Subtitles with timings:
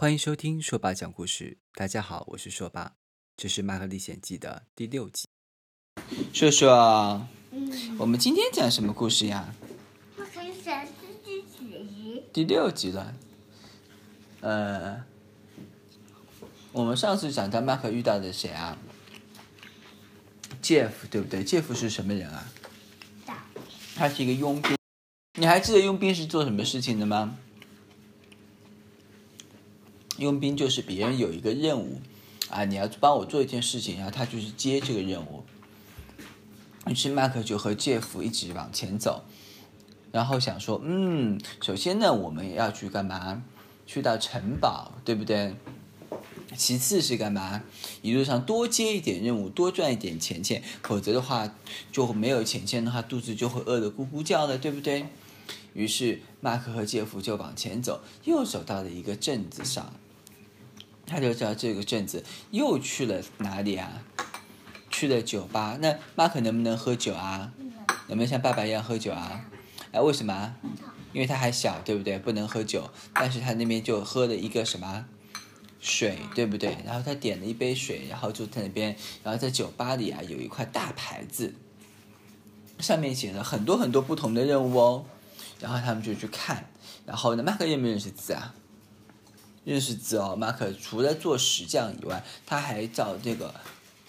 [0.00, 1.58] 欢迎收听说爸讲故事。
[1.74, 2.92] 大家好，我是说爸，
[3.36, 5.26] 这是《麦克历险记》的第六集。
[6.32, 9.52] 说说，嗯，我们今天讲什么故事呀？
[10.16, 12.22] 我可历险记第几集？
[12.32, 13.12] 第六集了。
[14.40, 15.04] 呃，
[16.70, 18.78] 我们上次讲到马克遇到的谁啊
[20.62, 22.46] ？Jeff 对不对？Jeff 是什么人啊？
[23.96, 24.76] 他是一个佣兵。
[25.40, 27.36] 你还记得佣兵是做什么事情的吗？
[30.18, 32.00] 佣兵就是别人有一个任务，
[32.50, 35.44] 啊，你要帮我做一件事情，然后他就是接这个任务。
[36.86, 39.24] 于是马克就和杰夫一直往前走，
[40.10, 43.42] 然后想说，嗯，首先呢，我们要去干嘛？
[43.86, 45.54] 去到城堡，对不对？
[46.56, 47.62] 其次是干嘛？
[48.00, 51.54] 一路上多接一点任务，多赚一点钱钱，否则的话
[51.92, 55.06] 就没有钱钱的话，肚子就会饿得咕咕叫的，对不对？
[55.74, 59.92] 于是马克和杰夫就往前走，又走到了一个镇子上。
[61.08, 64.02] 他就知道这个镇子又去了哪里啊？
[64.90, 65.78] 去了酒吧。
[65.80, 67.52] 那马可能不能喝酒啊？
[68.08, 69.44] 能不能像爸爸一样喝酒啊？
[69.92, 70.54] 哎，为什么？
[71.12, 72.18] 因为他还小，对不对？
[72.18, 72.90] 不能喝酒。
[73.14, 75.06] 但是他那边就喝了一个什么
[75.80, 76.76] 水，对不对？
[76.84, 81.54] 然后他点了一杯水，然后就在那边，然后在酒吧里啊，有一块大牌子，
[82.78, 85.06] 上面写了很多很多不同的任务哦。
[85.60, 86.68] 然后他们就去看。
[87.06, 88.54] 然后呢，马克认不认识字啊？
[89.68, 93.54] 认识字哦，马可除了做石匠以外，他还找这个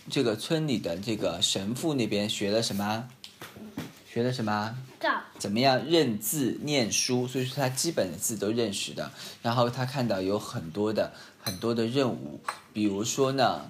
[0.10, 3.10] 这个村里的这个神父那边学了什么？
[4.10, 4.78] 学了什么？
[5.38, 7.28] 怎么样认字念书？
[7.28, 9.12] 所以说他基本的字都认识的。
[9.42, 11.12] 然后他看到有很多的
[11.44, 12.40] 很多的任务，
[12.72, 13.70] 比如说呢，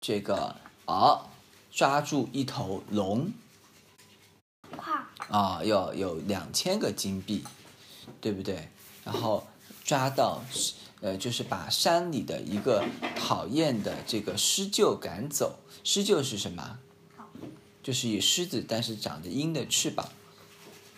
[0.00, 1.26] 这个哦，
[1.70, 3.30] 抓住一头龙，
[5.28, 7.44] 啊，要有两千个金币，
[8.20, 8.68] 对不对？
[9.04, 9.46] 然后
[9.84, 10.42] 抓到。
[11.00, 12.84] 呃，就是把山里的一个
[13.16, 15.60] 讨厌的这个狮鹫赶走。
[15.84, 16.78] 狮鹫是什么？
[17.82, 20.06] 就是以狮子，但是长着鹰的翅膀，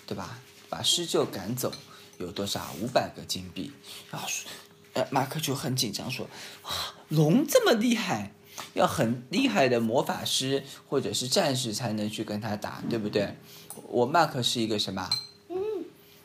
[0.06, 0.40] 对吧？
[0.68, 1.72] 把狮鹫赶走，
[2.18, 2.74] 有多少？
[2.80, 3.70] 五百个金币。
[4.10, 4.26] 然后，
[4.94, 6.26] 呃，马克就很紧张说
[6.64, 8.32] ：“啊，龙这么厉害，
[8.74, 13.36] 要很厉害的魔法师或者是战士才能去跟他打，对不对？
[13.88, 15.08] 我马克是一个什么？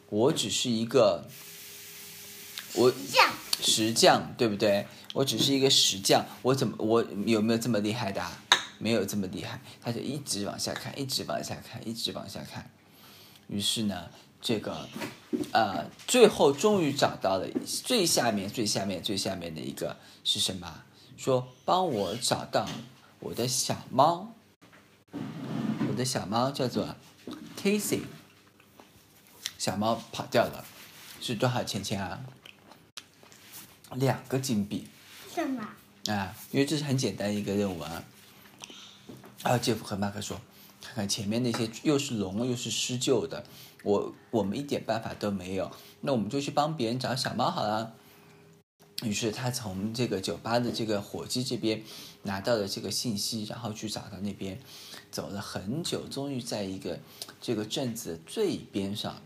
[0.10, 1.26] 我只是一个，
[2.74, 2.94] 我。”
[3.62, 4.86] 石匠对不对？
[5.14, 8.22] 我只是一个石匠，我怎么我有没有这么厉害的？
[8.78, 9.62] 没有这么厉害。
[9.82, 12.70] 他就一直往下看，一直往下看，一直往下看。
[13.48, 14.10] 于是呢，
[14.42, 14.90] 这个
[15.54, 17.48] 呃，最后终于找到了
[17.84, 20.84] 最下面、最下面、最下面的一个是什么？
[21.16, 22.68] 说帮我找到
[23.20, 24.34] 我的小猫，
[25.14, 26.96] 我的小猫叫做
[27.58, 28.02] Casey，
[29.58, 30.66] 小猫跑掉了，
[31.22, 32.20] 是多少钱钱啊？
[33.96, 34.88] 两个金币，
[35.34, 35.68] 什么？
[36.08, 38.04] 啊，因为这是很简单一个任务啊。
[39.44, 40.40] 然后杰夫和马克说
[40.82, 43.44] ：“看看前面那些又是龙又是狮鷲的，
[43.84, 47.94] 我我们一点办法都没有，那我们就去帮别人找小猫好了。”
[49.04, 51.84] 于是他从这个酒吧的这个伙计这边
[52.24, 54.60] 拿到了这个信息，然后去找到那边，
[55.12, 57.00] 走了很久，终于在一个
[57.42, 59.22] 这个镇子的最边上。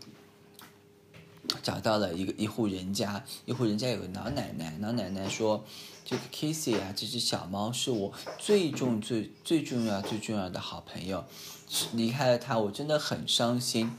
[1.62, 5.64] 找到了一个一户人家，一户人家有个老奶奶，老奶奶说
[6.04, 11.24] ：“这个 Kissy 啊，这只小猫是我最重最最重要最重要的好朋友，
[11.92, 13.92] 离开了它，我真的很伤心。”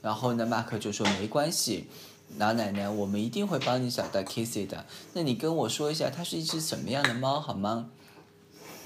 [0.00, 1.86] 然后呢，马克就说：“没关系，
[2.38, 4.86] 老奶奶，我们一定会帮你找到 Kissy 的。
[5.12, 7.90] 那你跟我说一下，它是一只什么样的猫好吗？”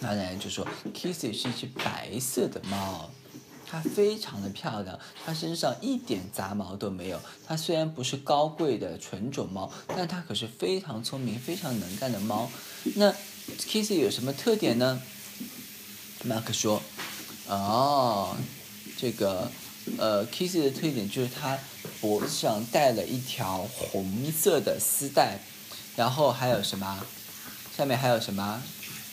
[0.00, 3.10] 老奶奶就说，Kissy 是一只白色的猫。”
[3.68, 7.20] 它非常的漂亮，它身上一点杂毛都没有。
[7.46, 12.48] 它虽然不是高贵的纯种猫，但它可是非常聪明、非常能干的猫。
[12.94, 13.12] 那
[13.58, 15.02] Kissy 有什么特点呢？
[16.24, 16.82] 马克说
[17.46, 18.36] ：“哦，
[18.96, 19.50] 这个
[19.98, 21.58] 呃，Kissy 的特点就是它
[22.00, 25.38] 脖子上戴了一条红色的丝带，
[25.94, 27.04] 然后还有什么？
[27.76, 28.62] 下面还有什么？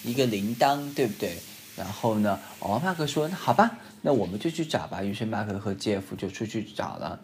[0.04, 1.38] 一个铃铛，对不对？
[1.76, 2.40] 然后呢？
[2.60, 5.02] 哦，马克说：那好吧。”那我们就去找吧。
[5.02, 7.18] 于是马克和杰夫就出去找了，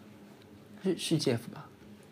[0.82, 1.66] 是是杰夫吧？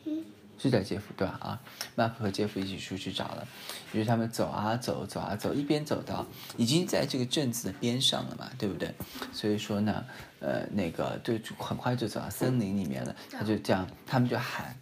[0.05, 0.23] 嗯，
[0.59, 1.39] 是在杰夫对吧？
[1.41, 1.59] 啊，
[1.95, 3.49] 马克和杰夫一起出去找了。
[3.95, 6.27] 于是他们走啊走，走啊走，一边走到
[6.59, 8.95] 已经在这个镇子的边上了嘛，对不对？
[9.33, 10.05] 所以说呢，
[10.41, 13.17] 呃，那个就很快就走到森林里面了。
[13.31, 14.77] 他就这样，他们就喊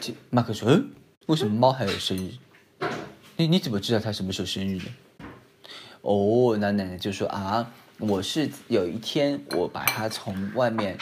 [0.02, 0.90] 这马克说，嗯，
[1.28, 2.32] 为什么猫还有生日？
[3.38, 4.86] 你你怎么知道它什么时候生日呢？
[6.02, 10.98] 哦，那奶奶就说啊，我是有一天我把它从外面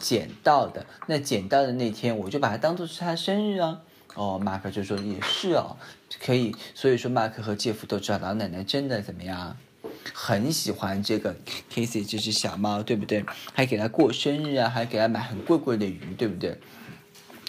[0.00, 3.80] 捡到的，那捡到的那天我就把它当做是它生日啊。
[4.14, 5.76] 哦，马克就说也是哦，
[6.20, 9.56] 可以，所以说马克和杰夫都知道老奶奶真的怎么样，
[10.14, 11.34] 很喜欢这个
[11.70, 13.24] Kissy 这只小猫，对不对？
[13.52, 16.56] 还给它过生日啊，还给它买很贵贵的鱼，对不对？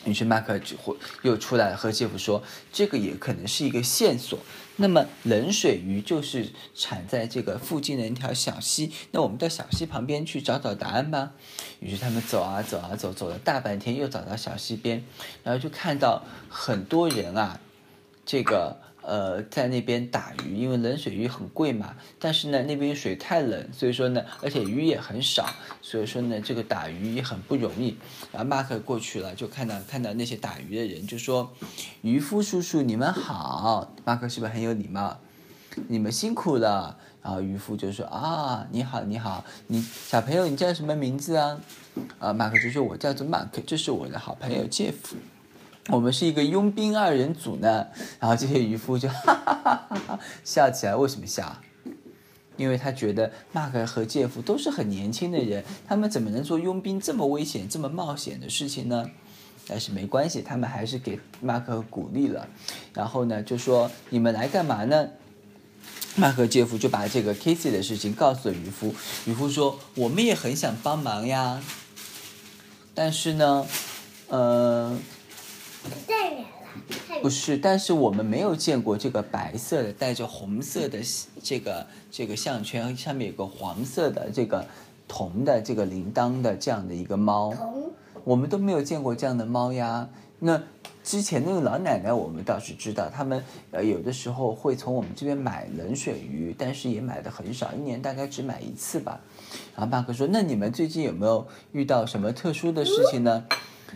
[0.07, 0.75] 于是麦克就
[1.21, 4.39] 又出来，和杰夫说，这个也可能是一个线索。
[4.77, 11.33] 那么冷水鱼就是产在这个附近的一条小溪，那我们到小溪旁边去找找答案吧。
[11.80, 15.04] 于是他们走啊走啊走，走了大半天，又找到小溪边，
[15.44, 17.59] 然后就看到很多人啊，
[18.25, 18.77] 这个。
[19.07, 21.95] 呃，在那边打鱼，因为冷水鱼很贵嘛。
[22.19, 25.50] 但是呢，那边水太冷，所以说呢，而且鱼也很少，
[25.81, 27.95] 所以说呢，这个打鱼也很不容易。
[28.33, 31.54] 然后马克过去了，就看到看到那些打鱼的人，就说
[32.04, 35.18] ：“渔夫叔叔，你们好。”马克是不是很有礼貌？
[35.88, 36.98] 你们辛苦了。
[37.24, 41.62] 然后渔夫就说：“啊，你好，你好，你小朋友，你叫什么名字啊？”
[42.19, 45.15] 啊，马克就说：“我叫做马克，这是我的好朋友杰夫。”
[45.89, 47.88] 我们是一个佣兵二人组呢，
[48.19, 50.95] 然后这些渔夫就哈哈哈哈哈笑起来。
[50.95, 51.62] 为什么笑？
[52.57, 59.10] 因为他觉得马克和杰夫都是很年轻的人，他们怎么能做佣兵这么危险、这么冒险的事情呢？
[59.68, 62.48] 但是没关系，他们还是给马克鼓励了。
[62.94, 65.10] 然后呢，就说你们来干嘛呢？
[66.16, 68.94] 马克和杰夫就把这个 Kissy 的事情告诉了渔夫。
[69.25, 71.62] 渔夫说：“我们也很想帮忙呀，
[72.94, 73.66] 但是呢，
[74.28, 75.00] 呃。”
[77.22, 81.00] 不是，但是我们没有见过这个白色的带着红色的
[81.42, 84.63] 这个这个项圈，上面有个黄色的这个
[85.07, 87.51] 铜的这个铃铛的这样的一个猫，
[88.24, 90.07] 我们都没有见过这样的猫呀。
[90.39, 90.62] 那
[91.04, 99.19] 之前那个老奶奶我们倒是知道，他们呃有的时候会从我们这边买冷水鱼，但是也买的很少，一年大概只买一次吧。
[99.75, 103.45] 然后巴克说：“那你们最近有没有遇到什么特殊的事情呢？”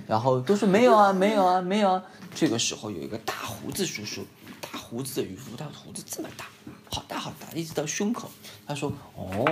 [0.07, 2.03] 然后都说没有啊，没有啊，没有啊。
[2.33, 4.25] 这个时候有一个大胡子叔叔，
[4.59, 6.45] 大胡子的渔夫，他胡子这么大，
[6.89, 8.29] 好大好大，一直到胸口。
[8.65, 9.45] 他说：“哦，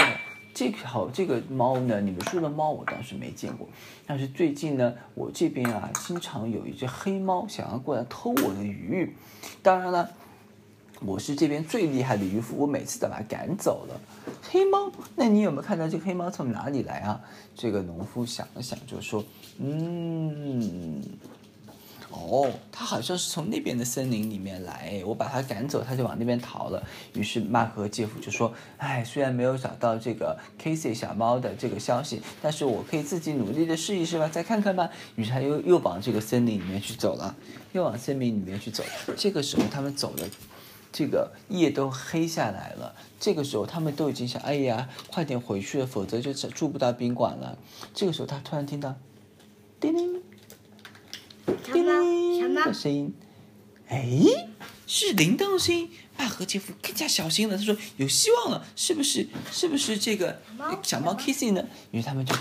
[0.53, 3.67] 这条这个猫呢，你们说的猫我倒是没见过，
[4.05, 9.15] 但是最近呢，我这边啊，经常有一只黑猫想要过来偷我的鱼。
[9.61, 10.09] 当然了。”
[11.05, 13.99] 我是这边最厉害的渔夫，我每次都把它赶走了。
[14.51, 17.21] 黑猫，那你有没有看到这个黑猫从哪里来啊？
[17.55, 19.23] 这个农夫想了想，就说
[19.59, 21.01] ：“嗯，
[22.11, 26.83] 哦，它好像是从那边的森林里面来，我把它赶走，它就往那边逃了。”
[27.15, 37.33] 于是马克和杰夫就说：“哎，虽然没有找到这个 Kissy 小猫的这个消息，但是我可以自己努力的试一试吧，再看看吧。”于是他又又往这个森林里面去走了，
[37.71, 38.83] 又往森林里面去走。
[39.15, 40.27] 这个时候他们走了。
[40.91, 47.57] 这个夜都黑下来了，这个时候他们都已经想，哎呀，快点回去了，否则就住不到宾馆了。
[47.93, 48.95] 这个时候他突然听到，
[49.79, 50.21] 叮铃，
[51.63, 53.13] 叮铃的声音，
[53.87, 54.19] 哎，
[54.87, 55.89] 是铃铛的声音。
[56.17, 59.25] 马和杰夫更加小心了，他说有希望了，是不是？
[59.51, 60.41] 是不是这个
[60.83, 61.63] 小猫 Kissy 呢？
[61.91, 62.35] 于是他们就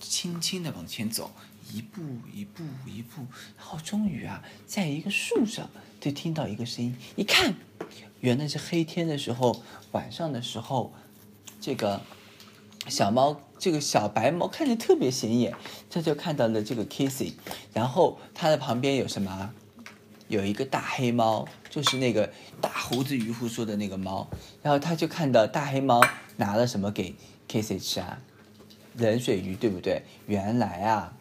[0.00, 1.30] 轻轻的往前走，
[1.72, 3.22] 一步一步一步，
[3.56, 5.68] 然后终于啊，在一个树上
[6.00, 7.54] 就听到一个声音，一看。
[8.20, 9.62] 原来是黑天的时候，
[9.92, 10.92] 晚上的时候，
[11.60, 12.02] 这个
[12.86, 15.54] 小猫，这个小白猫看着特别显眼，
[15.88, 17.32] 它就看到了这个 Kissy，
[17.72, 19.52] 然后它的旁边有什么？
[20.28, 24.28] 有一个大黑猫，就是那个大胡子渔夫说的那个猫。
[24.62, 26.00] 然后他就看到大黑猫
[26.36, 27.16] 拿了什么给
[27.48, 28.20] Casey 吃啊？
[28.94, 30.02] 冷水鱼，对不对？
[30.26, 31.16] 原来啊，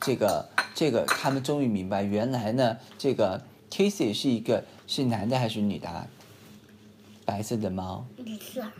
[0.00, 6.06] 这个这个他们终于明白，原来呢，这个 Casey 是一个是男的还是女的？
[7.24, 8.06] 白色的猫，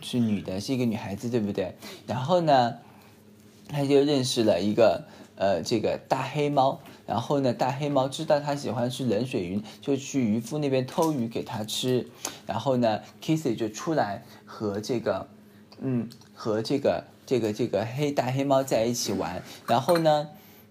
[0.01, 1.75] 是女的，是一个女孩子，对不对？
[2.07, 2.77] 然后呢，
[3.67, 6.79] 他就认识了一个呃，这个大黑猫。
[7.05, 12.07] 然后呢，大黑猫知道他喜欢吃冷水鱼，就去渔夫那边偷鱼给他吃。
[12.45, 15.27] 然后呢，Kissy 就出来和这个，
[15.79, 19.41] 嗯，和这个这个这个黑大黑猫在一起玩。
[19.67, 20.29] 然后呢，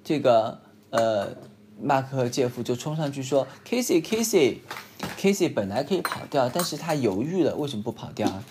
[0.08, 1.36] 这个呃，
[1.78, 4.60] 马克和杰夫就冲上去说：“Kissy，Kissy。”
[5.20, 8.42] Casey 本来可以跑掉，但是他犹豫了，为什么不跑掉？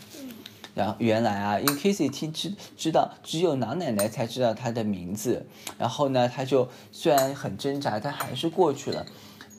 [0.76, 5.48] 然后原来啊，因为 Casey 听知知道只有老奶奶才知道他的名字，
[5.80, 9.04] 然后呢，他就虽然很挣扎，他还是过去了，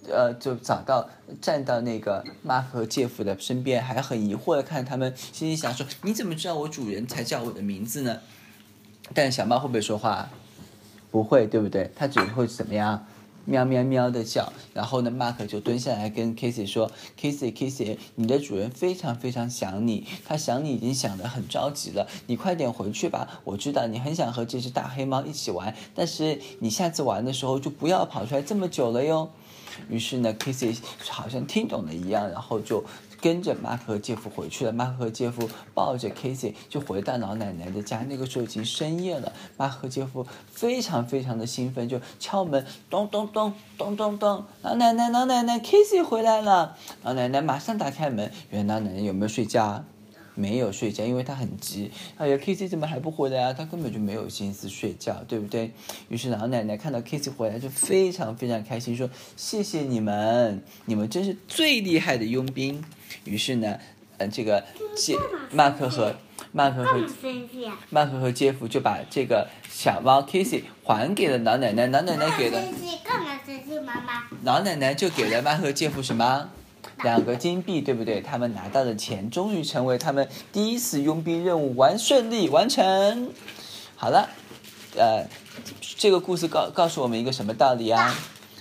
[0.09, 8.21] 呃，就找到站到那个马克和杰夫的身边，还很疑惑的看他们，心里想说：你怎么知道我主人才叫我的名字呢？
[9.13, 10.31] 但小猫会不会说话？
[11.11, 11.91] 不会，对不对？
[11.95, 13.07] 它只会怎么样？
[13.45, 23.41] 喵喵喵的叫，然后呢，马克就蹲下来跟 Kissy 说：“Kissy Kissy，你的主人非常非常想你，他想你已经想得很着急了，你快点回去吧。
[23.45, 29.31] 我知道你很想和这只大黑猫一起玩，但是你下次玩的时候就不要跑出来这么久了哟。”
[29.89, 32.85] 于是呢，Casey 好像听懂了一样，然后就。
[33.21, 34.71] 跟着马克和杰夫回去了。
[34.71, 38.03] 马克和杰夫抱着 Casey 就回到老奶奶的家。
[38.09, 39.33] 那个时候已经深夜了。
[39.57, 44.45] 马克和杰夫非常非常的兴奋，就敲门，咚咚咚咚咚咚。
[44.63, 46.77] 老奶奶，老奶奶，Casey 回来了。
[47.03, 48.31] 老奶奶马上打开门。
[48.51, 49.85] 原来老奶奶有没有睡觉？
[50.39, 51.91] 没有睡觉，因为他很急。
[52.17, 53.53] 哎呀，Casey 怎么还不回来啊？
[53.53, 55.73] 他根本就没有心思睡觉，对不对？
[56.09, 62.85] 于是老奶奶看到 Casey 回来，就非常非常开心，说：“谢谢你们，你们真是最厉害的佣兵。”
[63.25, 63.79] 于是呢，
[64.19, 64.65] 呃，这个
[64.97, 65.17] 杰
[65.51, 66.15] 马克和
[66.53, 67.05] 马克和
[67.91, 71.89] 马克和杰夫就把这个小猫 Casey 还给了老奶奶。
[71.89, 72.63] 老奶奶给了。
[73.03, 74.23] 干嘛生气，妈妈？
[74.45, 76.51] 老奶奶就给了马克和杰夫什么？
[77.03, 78.21] 两个金币，对不对？
[78.21, 83.33] 他们拿到的钱，终于成为他们第一次佣兵任务完顺利完成。
[83.97, 84.29] 好了，
[84.97, 85.27] 呃，
[85.97, 88.15] 这个故事告告诉我们一个什么道理啊？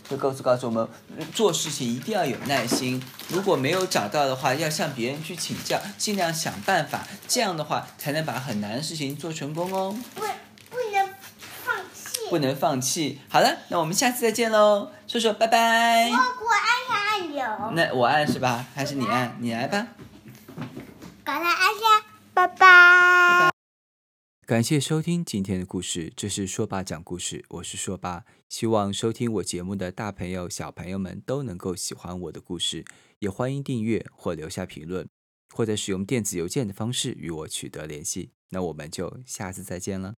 [0.09, 0.87] 就告诉告诉我们，
[1.33, 3.03] 做事情一定要有耐心。
[3.27, 9.93] 如果没有找到的话，要向别人去请教，尽量想办法，这样的话才能把很难的事情做成功哦。
[10.15, 10.21] 不，
[10.69, 11.09] 不能
[11.65, 12.29] 放弃。
[12.29, 13.19] 不能放弃。
[13.27, 16.09] 好了，那我们下次再见喽，说说拜拜。
[17.73, 18.65] 那我按是吧？
[18.73, 19.35] 还是你按？
[19.39, 19.87] 你来吧。
[21.23, 22.55] 赶快按下，拜拜。
[22.55, 23.51] 拜拜。
[24.45, 28.23] 感谢收听今天的故事，这是说爸讲故事，我是说爸。
[28.47, 32.85] 希望收听我节目的大朋友、小朋友们都能够喜欢我的故事，
[33.19, 35.05] 也欢迎订阅或留下评论，
[35.53, 38.31] 或者使用电子邮件的方式与我取得联系。
[38.51, 40.13] 那我们就下次再见了。